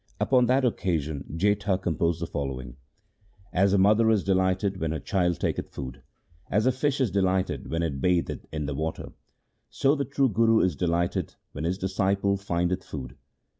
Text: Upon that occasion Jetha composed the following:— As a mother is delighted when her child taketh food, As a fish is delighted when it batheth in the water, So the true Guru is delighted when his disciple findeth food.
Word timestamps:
Upon 0.19 0.47
that 0.47 0.65
occasion 0.65 1.25
Jetha 1.37 1.77
composed 1.79 2.21
the 2.23 2.25
following:— 2.25 2.75
As 3.63 3.71
a 3.71 3.77
mother 3.77 4.09
is 4.09 4.23
delighted 4.23 4.77
when 4.81 4.89
her 4.91 4.99
child 4.99 5.39
taketh 5.39 5.69
food, 5.69 6.01
As 6.49 6.65
a 6.65 6.71
fish 6.71 6.99
is 6.99 7.11
delighted 7.11 7.69
when 7.69 7.83
it 7.83 8.01
batheth 8.01 8.47
in 8.51 8.65
the 8.65 8.73
water, 8.73 9.11
So 9.69 9.93
the 9.93 10.03
true 10.05 10.29
Guru 10.29 10.61
is 10.61 10.75
delighted 10.75 11.35
when 11.51 11.65
his 11.65 11.77
disciple 11.77 12.35
findeth 12.35 12.83
food. 12.83 13.15